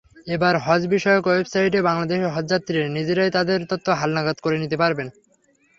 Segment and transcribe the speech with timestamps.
[0.27, 5.07] এবার হজবিষয়ক ওয়েবসাইটে বাংলাদেশের হজযাত্রীরা নিজেরাই তাঁদের তথ্য হালনাগাদ করে নিতে পারবেন।